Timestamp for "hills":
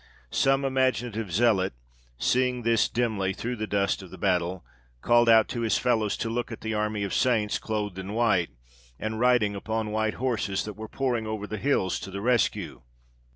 11.59-11.99